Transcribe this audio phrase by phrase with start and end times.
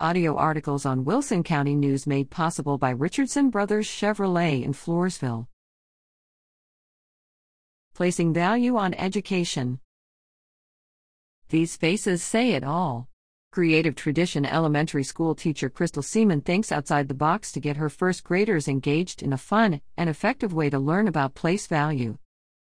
[0.00, 5.46] Audio articles on Wilson County News made possible by Richardson Brothers Chevrolet in Floresville.
[7.94, 9.78] Placing value on education.
[11.48, 13.08] These faces say it all.
[13.52, 18.24] Creative Tradition Elementary School teacher Crystal Seaman thinks outside the box to get her first
[18.24, 22.18] graders engaged in a fun and effective way to learn about place value.